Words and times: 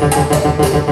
Gracias. 0.00 0.83